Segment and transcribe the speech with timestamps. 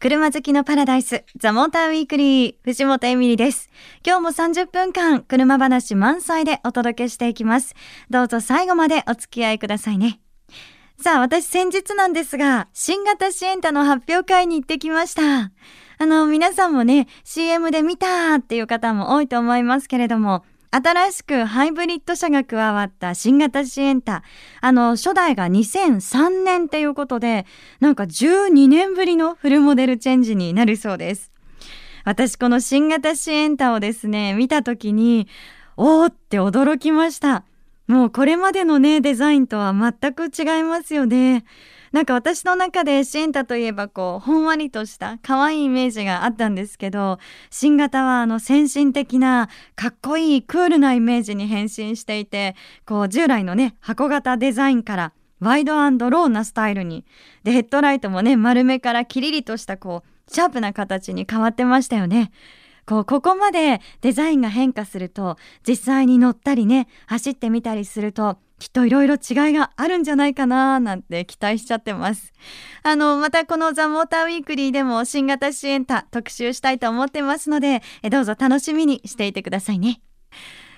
[0.00, 3.68] 車好きのパラダイス、ザ・モーターウィークリー、藤本エミリです。
[4.02, 7.74] 今日も30分間、車話満載でお届けしていきます。
[8.08, 10.22] どうぞ最後までお付き合いくださいね。
[10.98, 15.52] さあ、私先日なんですが、新型シエンタの発表会に行ってきました。
[15.98, 24.22] あの、皆さんもね、CM で見たっていう方も多いと思いますけれども、新しくハイブリッド車が加わった新型シエンタ。
[24.60, 27.44] あの、初代が2003年っていうことで、
[27.80, 31.32] なんか12年ぶりのフルモデルチェンジになるそうです。
[32.04, 35.26] 私この新型シエンタをですね、見た時に、
[35.76, 37.44] おーって驚きました。
[37.88, 41.44] もうこれまでのね、デザインとは全く違いますよね。
[41.92, 47.18] なんか私の中でシエンタといえばこう、ほんわりとした可愛いイメージがあったんですけど、
[47.50, 52.54] 新型はあの先進的なかっこいいクールなイメージに変身していて、
[52.86, 57.04] こう従来のね、箱型デザインからワイドローなスタイルに、
[57.42, 62.30] で、ヘッドライトもね、丸めからキリリとしたこう、シャープな形に変わってましたよね。
[62.86, 69.18] こう、ここまでデザインが変化すると、実際に乗ったりね、走ってみたりすると、きっといろいろ違い
[69.54, 72.30] があるんじゃないかななんて期待しちゃってます。
[72.82, 80.02] あの、またこのザ・モーターウィークリーでも新型シエンタ特集したいと思ってますので、どうぞ楽しみにしていてくださいね。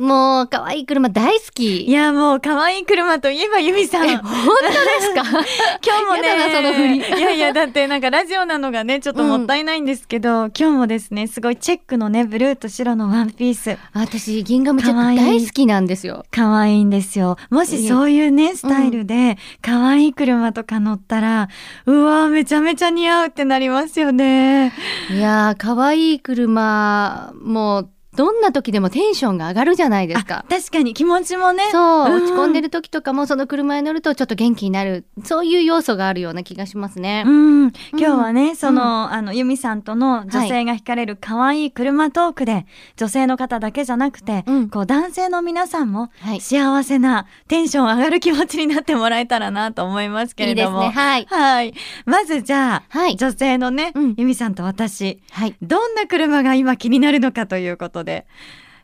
[0.00, 1.82] もう、可愛い車大好き。
[1.86, 4.06] いや、もう可愛い車といえば由美さん。
[4.08, 5.22] え、本当ですか？
[5.84, 13.76] 今日もね、やその振りいやいや、だってなんかラジオなのがね、ちょっともったいないんですけど、今日もですね、すごいチェックのね、ブルーと白のワンピース。
[13.92, 16.24] 私、ギンガムチェック大好きなんですよ。
[16.30, 17.36] 可愛いんですよ。
[17.50, 21.48] もしそういうね、スタイルで、可愛い車とか乗ったら、
[21.86, 24.72] うわーめちゃめちゃ似合うってなりますよね。
[25.10, 30.52] いやー、可愛い車、もう、どんな時でもテンションが上がるじゃないですかあ。
[30.52, 31.64] 確かに気持ちもね。
[31.72, 35.04] そう、うん落ち込んでる時とかもその車に乗るとちょっと元気になる。
[35.24, 37.24] そういう要素があるような気がしますね。
[37.26, 42.66] うん、今日はね、その、あの、由美さんとの女性が惹かれる可愛い車トークで、
[42.96, 46.40] 女性の方だけじゃなくて、うんこう、男性の皆さんも、はい。
[46.40, 50.84] 幸せな、テンション上がる気持ちになってもらえたらなと思いますけれども。
[50.84, 51.02] いいですね。
[51.04, 51.26] はい。
[51.28, 51.74] はい。
[52.06, 53.16] まずじゃあ、はい。
[53.16, 55.56] 女性のね、うん由美さんと私、はい。
[55.60, 58.26] どんな車が今気になるのかということで、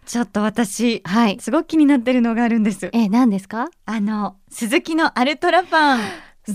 [0.06, 1.38] ちょっと私、はい。
[1.40, 2.90] すごく気になってるのがあるんです。
[2.92, 3.68] え、何ですか？
[3.86, 6.00] あの、鈴木のアルトラファン。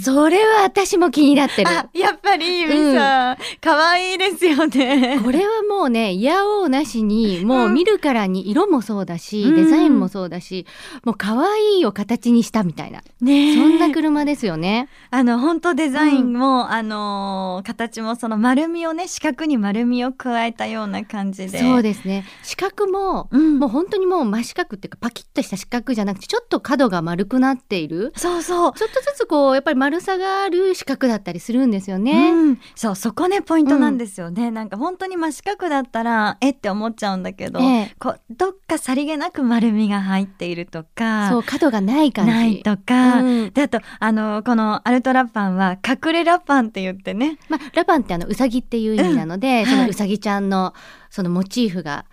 [0.01, 1.69] それは私も気になってる。
[1.69, 5.19] あ、やっぱり由美さん、可愛いですよね。
[5.23, 10.65] これはもうね、いやおうなしに、もう見るからに色もそうだし、うんデザインもそうだし、
[11.03, 14.89] もう可愛いを形にしたみたいな、ねえそんな車ですよね。
[15.11, 21.59] あの、本当デザインも、あのー形もその丸みをね、四角に丸みを加えたような感じで。
[21.59, 22.25] そうですね。
[22.43, 28.13] 四角も、うん、もう本当にもう真四角っていうかパキッとした四角じゃなくて、ちょっと角が丸くなっている。
[28.15, 28.73] そうそう。
[28.73, 32.31] ちょっとずつこう、やっぱり丸さがある四角だったりするんですよね。
[32.31, 37.95] うん、そうそこねポイントなんですよね、なんか本当に真四角だったらえって思っちゃうんだけど、ええ。
[37.99, 42.31] こうどっかさりげなく丸みが入っているとかそう、角がない感じ。
[42.31, 43.51] ないとか、うん。
[43.51, 47.37] であとあのこのアルトラパンは隠れラパンって言ってね。
[47.47, 49.65] まあ、ラパンってあの、うさぎっていう意味なので、うん。
[49.67, 50.73] そのはいうさぎちゃんの、
[51.11, 52.05] そのモチーフが、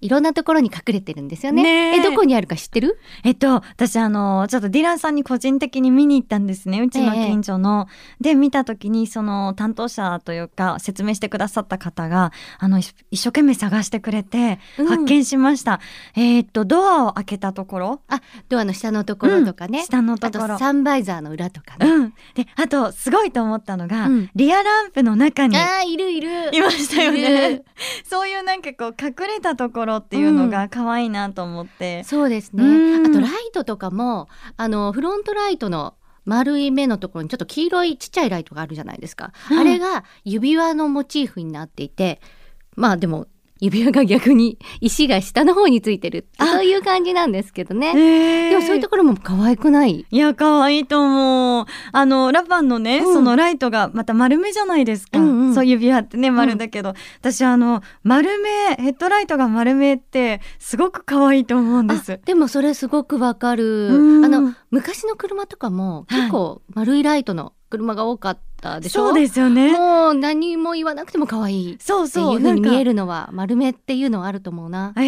[0.00, 1.62] いろんなところに隠れてるんですよね。
[1.62, 2.98] ねええ、どこにあるか知ってる？
[3.24, 7.88] えっと私あのちょっとディラーさんに個人的に見に行ったんですねうちの近所の、
[8.20, 15.80] で見た時にその担当者というか説明してくださった方があの一一生懸命探してくれてうん発見しました、
[16.14, 19.84] えーっとドアを開けたところあ、ドアの下のところとかね。
[19.84, 21.90] 下のとあことろサンバイザーの裏とかね。
[21.90, 22.14] うん。
[22.34, 26.54] で、あと、すごいと思ったのが、うんリアランプの中にあー、いるいる。
[26.54, 27.64] いましたよいねる。
[28.04, 32.04] そういうなんかこう、隠れたところっていうのが可愛いなと思って。
[32.04, 32.64] そうですね。
[32.64, 35.94] うんあとライトとかも、あの、フロントライトの
[36.24, 39.32] 丸い目のところにちょっと黄色いちっちゃいライトがあるじゃないですか。
[39.50, 42.20] うんあれが指輪のモチーフになっていて、
[42.74, 43.26] まあでも、
[43.58, 47.94] 指輪が逆に石が下の方についてるあそういう感じなんですけどね。
[47.94, 50.06] ででもそういうところも可愛くない？
[50.10, 51.66] いや、可愛いと思う。
[51.92, 55.18] あの、ラパンのね、うんそのライトがまた丸目じゃないですか。
[55.18, 62.16] うんうんそう指輪ってね、丸だけど、私あの、丸目、ヘッドライトが丸目って、すごく可愛いと思うんですあ。
[62.18, 63.88] でもそれすごくわかる。
[63.88, 69.72] うんあの昔の車とかも結構丸いライトの車が多かったでしょ、そうですよね。
[69.72, 72.36] もう何も言わなくても可愛いっていそうそう。
[72.36, 72.92] う風に見える。
[72.92, 74.92] るのは丸めっていうのはあると思うな。
[74.96, 75.00] え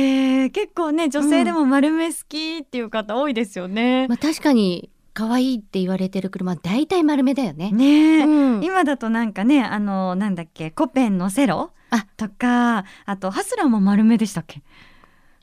[0.47, 4.07] ー、結構ね、女性でも丸目好きっていう方多いですよね。
[4.09, 7.71] まあ確かに可愛いって言われてる車大体丸めだよね。
[7.73, 14.63] ねえ、うん今だとなんかね、あの、なんだっけ、コペンのセロあとか、あと、ハスラーも丸目でしたっけ？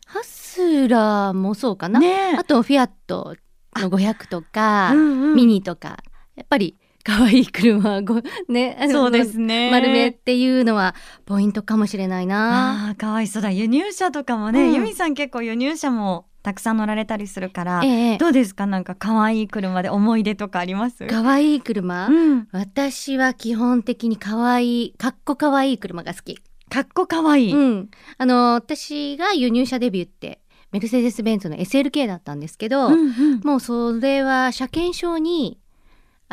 [0.05, 1.99] ハスラーもそうかな。
[1.99, 3.35] ねえあとフィアット
[3.75, 5.97] の500とか、うんうんミニとか
[6.35, 9.69] やっぱり可愛い車ご ねそうですね。
[9.71, 12.87] 丸めっていうのはポイントかもしれないな。
[12.87, 13.51] ああ、かわいそうだ。
[13.51, 18.65] 輸入車とかもね、うんユミさん結構輸入車もたくさん乗られたりするから、ええ、どうですか？
[18.65, 21.05] なんか可愛い車で思い出とかあります？
[21.07, 22.47] 可愛い車、うん。
[22.51, 26.37] 私は基本的に可愛いかっこ可愛い車が好き。
[26.69, 27.53] かっこかわいい。
[27.53, 30.39] うん、あの私が輸入車デビューって
[30.71, 32.95] メルセデス・ベンツの SLK だったんですけど、うんう
[33.37, 35.59] んもうそれは車検証に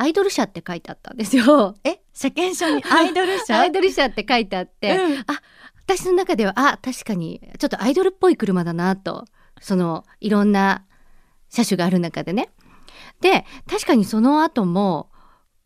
[0.03, 1.77] アイドル車って書いてあったんですよ。
[1.85, 5.19] え、車検証に アイドル車アイドル車って書いてあって、うん。
[5.21, 5.25] あ
[5.85, 9.27] 私の中ではあ確かにちょっとアイドルっぽい車だなと
[9.61, 10.85] そのいろんな
[11.51, 12.51] 車種がある中でね。
[13.21, 15.11] で確かにその後も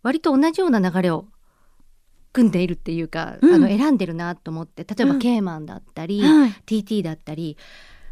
[0.02, 1.26] 割と同じような流れを
[2.34, 3.54] 組んでいるっていうか、うん。
[3.54, 5.18] あの選んでるなと思って例えばうん。
[5.18, 6.50] ケーマンだったり、はい。
[6.66, 7.56] TT だったり、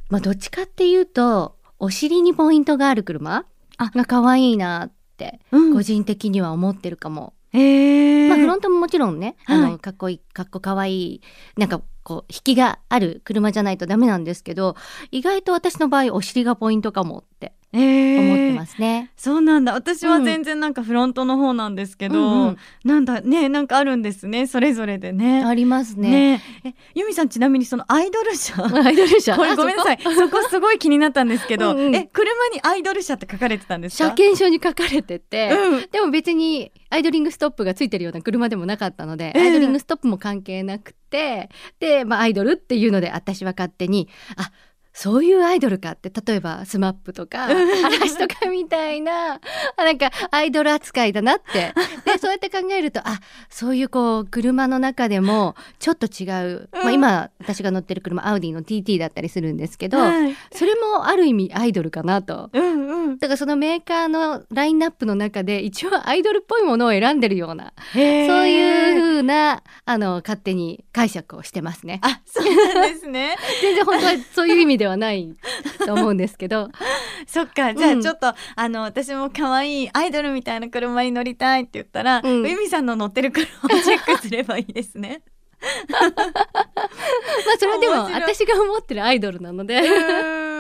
[0.08, 3.44] まあ、どっちかっていうとお尻にポイントがある車
[3.76, 3.90] あ。
[3.90, 5.74] が可愛いなってうん。
[5.74, 7.34] 個人的には思ってるかも。
[7.52, 9.70] えー、まあフロントももちろんね、あはい。
[9.72, 11.20] のかっこいいかっこかわいい
[11.56, 14.76] なんかこう引きがある車じゃないとダメなんですけど
[15.10, 19.10] 意外と私の場合お尻がポイントかもってえー、思ってますね。
[19.16, 19.72] そうなんだ。
[19.72, 20.24] 私はうん。
[20.24, 22.56] 全然なんかフロントの方なんですけど、うんうん。
[22.84, 24.46] なんだねなんかあるんですね。
[24.46, 25.44] それぞれでね。
[25.44, 26.38] ありますね。
[26.38, 26.42] ね。
[26.64, 28.54] えユミさんちなみにそのアイドル車。
[28.62, 29.34] アイドル車？
[29.34, 29.98] これごめんなさい。
[30.00, 30.40] そこ？
[30.48, 31.94] すごい気になったんですけどうんうん。
[31.96, 34.04] え車にアイドル車って書かれてたんですか？
[34.10, 35.86] 車検証に書かれてて、うん。
[35.90, 39.42] でも別にアイドリングストップがついてるような車でもなかったので、ええ。
[39.42, 44.50] アイドリングストップも関係なくてで、まあ、アイドルっていうので私は勝手にあ
[44.94, 47.86] そういうアイドルかって例えばスマップとかうん。
[47.86, 49.40] 嵐とかみたいなあ
[49.78, 51.74] なんかアイドル扱いだなって。
[52.06, 53.20] でそうやって考えるとあ
[53.50, 56.24] そういうこう車の中でもちょっと違
[56.54, 56.94] う、まあ、うん。
[56.94, 60.36] 今私が乗ってる車アウディの TT だったりするんですけど、はい。
[60.52, 62.50] それもある意味アイドルかなと。
[63.18, 72.00] だからそのメーカーのラインナップの中で一応アイドルっぽいものを選んでるような、そういう風なあの勝手に解釈をしてますね。
[72.02, 73.36] あそうなんですね。
[73.60, 75.34] 全然本当はそういう意味ではない
[75.86, 76.70] と思うんですけど、
[77.26, 77.74] そっか。
[77.74, 77.98] じゃうん。
[78.00, 82.48] あちょっと、あの私も可愛いアイドルみたいな車に乗りたいって言ったら、うん。
[82.48, 85.22] ユミさんの乗ってる車をチェックすればいいですね。
[85.90, 89.80] まあそれはでも私が思ってるアイドルなので、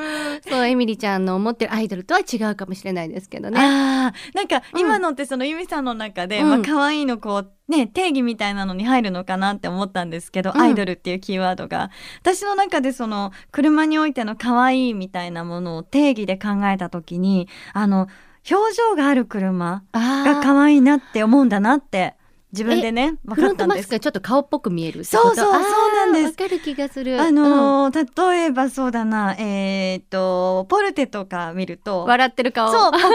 [0.48, 3.58] そうエミリちゃんの思ってるアイドルとは違うかもしれないですけどね。
[3.60, 6.48] あーなんかうん今のってそのユミさんの中で、うん。
[6.48, 10.60] まあ可愛いのこうね定義みたいなのに入るのかなって思ったんですけど、うん。
[10.60, 11.90] アイドルっていうキーワードが。
[12.20, 18.08] 私の中でその車においての可愛いみたいなものを定義で考えた時にあの
[18.50, 22.14] 表情がある車が可愛いなって思うんだなって
[22.54, 23.98] 自分でね分かったんです。
[23.98, 26.32] ちょっと顔っぽく見えるそうそうそうなんです。
[26.32, 27.20] かる気がする。
[27.20, 29.34] あのー例えばそうだな。
[29.38, 32.72] えーっとポルテとか見るうとん笑ってる顔。
[32.72, 33.12] そうポカーン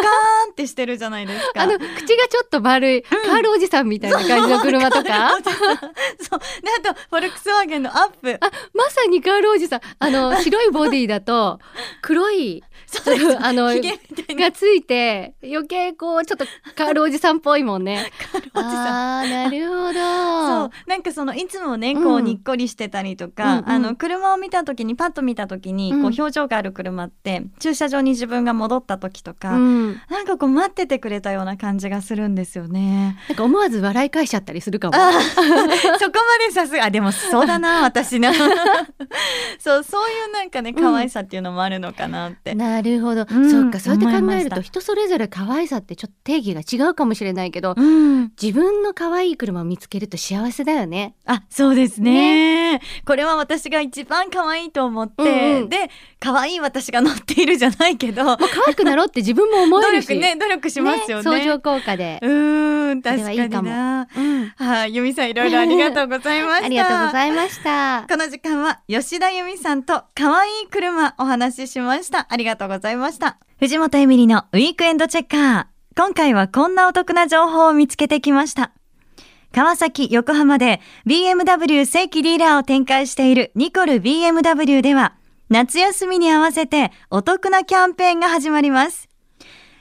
[0.51, 1.63] ってしてるじゃないですか。
[1.63, 1.89] あの口が
[2.29, 5.31] ちょっと丸い、カールおじさんみたいな感じの車とか？
[6.19, 6.45] そうで
[6.89, 8.37] あとフォルクスワーゲンのアップ。
[8.41, 9.81] あまさにカールおじさん。
[9.99, 11.59] あの白いボディだと
[12.01, 13.37] 黒いそうです。
[13.45, 18.11] あのがついて余計こうちょっとカールおじさんっぽいもんね。
[18.53, 19.21] おじさん。
[19.21, 19.93] あーなるほど。
[19.93, 20.89] そう。
[20.89, 23.69] なんかそのいつもねこううんにっこりしてたりとか、うんうん。
[23.69, 26.01] あの車を見た時にパッと見た時にうん。
[26.01, 33.17] こう表情がある車って駐車場に自分が戻った時とか、うん、なんかこう待っててくれたような感じがするんですよね。
[33.29, 34.95] なんか思わず笑い返しちゃったりするかも。
[34.95, 36.85] あそこまでさすが。
[36.85, 38.33] あでもそうだな私な
[39.59, 42.55] そうそういうなんかね可愛さっていうのもあるのかなって。
[42.55, 43.79] ななるほど、うんそっか。
[43.79, 51.15] そうやって考えると人それぞれ可愛さってちょっと定義が違うかもしれないけど、うん、自分の可愛い車を見つけると幸せだよね。
[51.25, 52.81] あそうですね。
[53.05, 55.69] これは私が一番可愛いと思って、うんうん。
[55.69, 58.37] で可愛い私が乗っているじゃないけど。
[58.37, 60.05] 可愛くなろうって自分も思え努るし。
[60.07, 61.23] 力ね努力しますよね。
[61.23, 62.19] 相乗効果で。
[62.21, 68.05] うーんそれ確かはいいかもになうんはい、由美さんいろいろありがとうございました ありがとうございました。
[68.09, 72.27] この時間は吉田由美さんと可愛い車お話ししました。
[72.29, 73.37] ありがとうございました。
[73.59, 75.65] 藤本エミリのウィークエンドチェッカー。
[75.95, 78.71] 今回はこんなお得な情報を見つけてきました。
[79.51, 85.13] 川崎、横浜で BMW 正規ディーラーを展開しているニコル BMW では
[85.49, 89.08] 夏休みに合わせてお得なキャンペーンが始まります。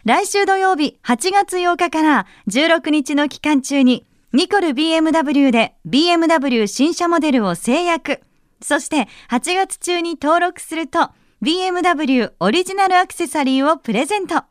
[0.09, 8.23] 来週土曜日8月8日から16日の期間中にニコル BMW で BMW 新車モデルを制約。
[8.62, 11.11] そして8月中に登録すると
[11.43, 14.45] BMW オリジナルアクセサリーをプレゼント。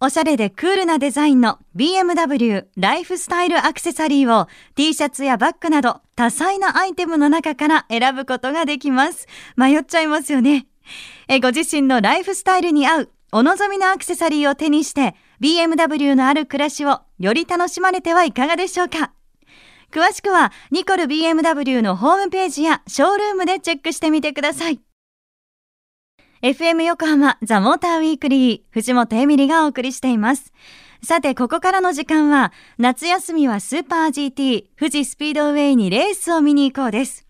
[0.00, 4.46] おしゃれでクールなデザインの BMW ライフスタイルアクセサリーを
[4.76, 9.26] T シャツやバッグなど多彩なアイテムの中から選ぶことができます。
[9.56, 10.68] 迷っちゃいますよね。
[11.26, 19.12] えご自身のライフスタイルに合うお望みのアクセサリーを手にして BMW のある暮らしをより楽しまれてはいかがでしょうか
[19.90, 24.78] 詳しくはニコル BMW のホームページやショールームでチェックしてみてください。
[26.42, 30.52] FM 横浜ザ・モーターウィークリー藤本エミリがお送りしています。
[31.02, 37.26] さて、ここからの時間は夏休みはスーパー GT 富士スピードウェイにレースを見に行こうです。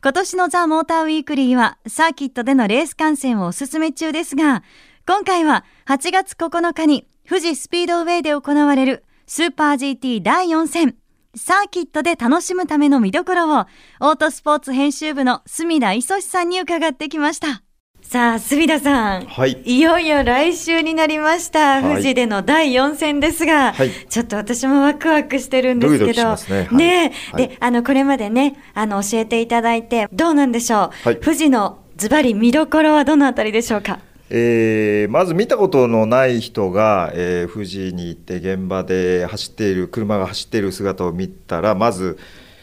[0.00, 4.62] 今年のザ・モーターウィークリーはサーキットでのレース観戦をお勧め中ですが、
[5.06, 10.96] 今回は8月9日に富士スピードウェイで行われるスーパー GT 第4戦
[11.36, 13.66] サーキットで楽しむための見どころを
[14.00, 17.62] オートスポーツ編集部の隅田磯志さんに伺ってきました。
[18.00, 19.26] さあ、隅田さん。
[19.26, 19.62] はい。
[19.64, 21.82] いよいよ来週になりました、はい。
[21.82, 23.90] 富士での第4戦ですが、はい。
[24.08, 26.36] ちょっと私もワクワクしてるんですけど、
[26.76, 27.12] ね。
[27.36, 31.20] で、あの、これまでね、あの、教えていただいて、どうなんでしょう、はい。
[31.20, 33.98] 富士のズバリ見どころはどのあたりでしょうか？
[34.36, 42.18] えーまず見たことのない人が、えー富士に行って現場で走っている車が走っている姿を見たらまず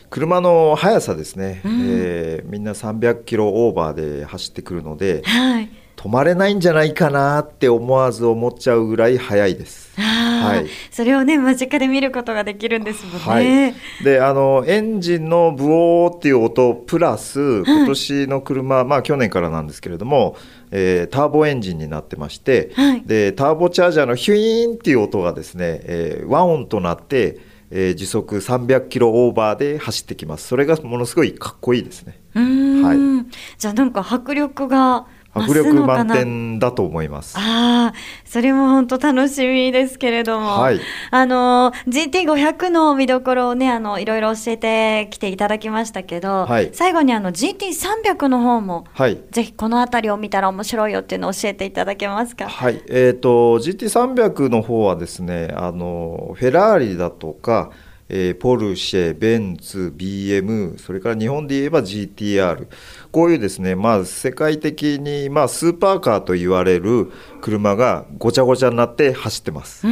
[0.09, 5.69] 車の速さですね、えーみんな300キロオーバーで走ってくるのではい。
[6.01, 9.91] 止まれないんじゃないかなって思わず思っちゃうぐらい速いです。
[9.95, 10.65] はい。
[10.89, 13.19] それをね、間近で見ることができるんですもんね。
[13.19, 13.69] は
[14.01, 20.35] い、であのエンジンのブオーっていう音プラス今年の車、まあ去年からなんですけれども、
[20.71, 23.03] えーターボエンジンになってまして、はい。
[23.05, 27.37] でターボチャージャーのヒュイーンっていう音がですね、えー和音となって、
[27.69, 30.47] えー時速300キロオーバーで走ってきます。
[30.47, 32.19] それがものすごいかっこいいですね。
[32.33, 33.25] うーん、は
[33.59, 37.37] じゃあなんか迫力が迫力満点だと思います。
[37.37, 37.93] ああ、
[38.25, 40.79] それも本当楽しみですけれども、はい。
[41.09, 46.69] あの GT500 の見どころをね、あのいろいろ教えてきていただきましたけど、はい。
[46.73, 49.21] 最後にあの GT300 の方もはい。
[49.31, 52.49] ぜひこの辺りを見たら面白いよっていうのを教えていただけますか？
[52.49, 57.71] はい、えー、と GT300 の方はですねあのフェラーリだとか、
[58.13, 62.67] えーポルシェ、ベンツ、BM それから日本で言えば GTR
[63.11, 69.87] こういうですね、まあ、世界的に、まあ、スーパーカーと言われる車がごちゃごちゃになって走ってます。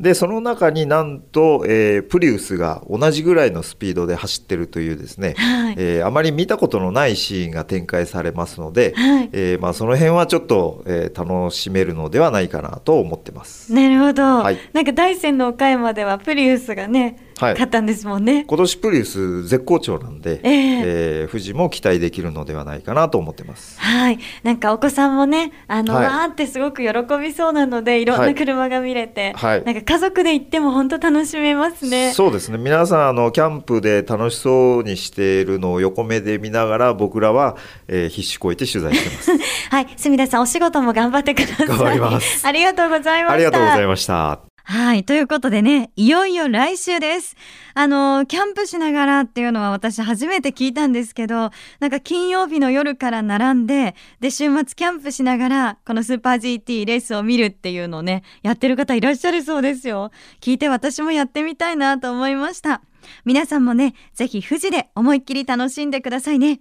[0.00, 5.74] でその中になんと、えープリウスが同じぐらいのスピードで走ってるというですね、はい。
[5.78, 9.28] えーあまり見たことのないシーンが展開されますので、はい。
[9.32, 13.72] えーまあ、その辺はちょっと、えー楽しめるのではないかなと思ってます。
[13.72, 14.58] なるほど、はい。
[14.72, 18.44] なんか大山の岡山ではプリウスがね、はい勝ったんですもんね。
[18.46, 20.82] 今年プリウス絶好調なんで、ええ
[21.22, 23.78] えー富士も期待できるのではないかなと思ってます。
[23.80, 32.12] はい、なんかお子さんもね、あの、はいわーってすごく喜びそうなので、いろんはない車が見れて、はいなんか家族で行っても本当楽しめますね。
[32.12, 37.56] そうですね皆さんあのキャンプで楽しそうにしているのを横目で見ながら僕らは、
[37.88, 39.30] えー必死こいて取材してます。
[39.70, 41.66] はい、隅田さん、お仕事も頑張ってください。
[41.66, 43.32] 頑張ります ありがとうございました。
[43.34, 44.45] ありがとうございました。
[44.68, 45.04] はい。
[45.04, 47.36] ということでね、いよいよ来週です。
[47.74, 60.10] あの、キャンプしながらっていうのは私初めて聞いたんですけど、なんか金曜日の夜から並んで、で、週末キャンプしながら、このスーパー GT レースを見るっていうのをね、やってる方いらっしゃるそうですよ。
[60.40, 62.82] 聞いて私もやってみたいなと思いました。
[63.24, 66.60] 皆さんもね、ぜひ富士で思いっきり楽しんでくださいね。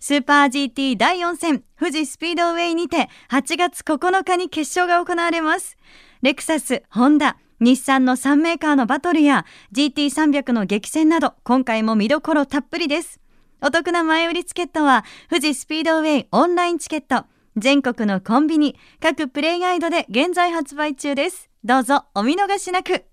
[0.00, 5.76] スーパー GT 第4戦富士スピードウェイにて8月9日に決勝が行われます。
[6.20, 13.20] レクサス、ホンダ、日産の3メーカーのバトルや GT300 の激戦など今回も見どころたっぷりです。
[13.60, 21.48] お得な前売りチケットは富士スピードウェイオンラインチケット全国のコンビニ、各プレイガイドで現在発売中です。
[21.64, 23.04] どうぞお見逃しなく。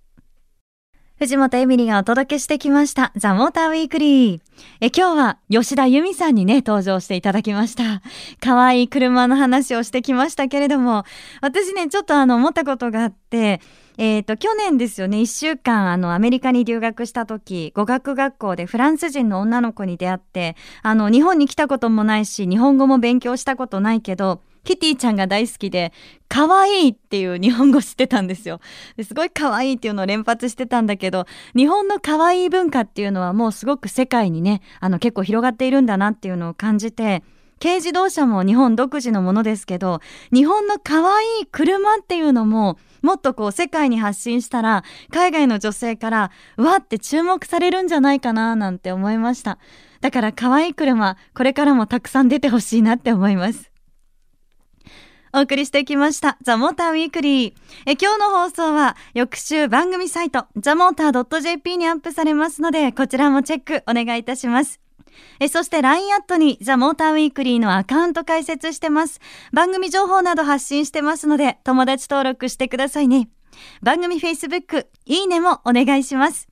[1.22, 3.12] 藤本エミリがお届けしてきました。
[3.16, 4.42] ザ・モーターウィークリー。
[4.80, 8.02] え、今日は吉田由美さんにね、登場していただきました。
[8.40, 11.06] 可愛い車の話をしてきましたけれども、
[11.40, 13.62] 私ね、ちょっとあの、思ったことがあって、
[14.04, 25.94] えっ、と、去年ですよね、1週間、あの、アメリカに留学した時、語学学校でフランス人の女の子に出会って、あの、日本に来たこともないし、日本語も勉強したことないけど、キティちゃんが大好きで、
[26.30, 28.60] 可愛いっていう 日本語知ってたんですよ。
[29.04, 37.22] すごい可愛いっていうのを連発してたんだけど、日本の可愛い文化っていうのはもうすごく世界にね、あの結構広がっているんだなっていうのを感じて、
[37.62, 40.02] 軽自動車も日本独自のものですけど、
[40.34, 49.60] 日本の可愛い車っていうのも、もっとこう世界に発信したら、海外の女性から、わって注目されるんじゃないかななんて思いました。
[50.02, 53.72] だから可愛い車、これからもたくさん出てほしいなって思います。
[55.34, 56.38] お送りしてきました。
[56.42, 57.54] ザ・モーター・ウィークリー。
[57.86, 64.82] え今日の放送は翌週番組サイト、ザ・モーター .jp にアップされますので、こちらもチェックお願いいたします。
[65.40, 69.20] えそして LINE アットにザ・モーターウィークリーのアカウント開設してます。
[69.54, 73.30] 番組情報など発信してますので、友達登録してくださいね。
[73.82, 76.48] 番組 Facebook、いいねもお願いします。